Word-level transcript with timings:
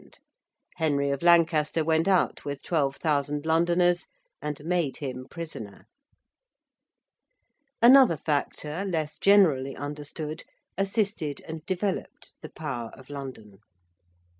Henry 0.77 1.11
of 1.11 1.21
Lancaster 1.21 1.83
went 1.83 2.07
out 2.07 2.43
with 2.43 2.63
12,000 2.63 3.45
Londoners, 3.45 4.07
and 4.41 4.65
made 4.65 4.97
him 4.97 5.27
prisoner. 5.29 5.85
Another 7.83 8.17
factor, 8.17 8.83
less 8.83 9.19
generally 9.19 9.75
understood, 9.75 10.43
assisted 10.75 11.41
and 11.41 11.63
developed 11.67 12.33
the 12.41 12.49
power 12.49 12.89
of 12.95 13.11
London. 13.11 13.59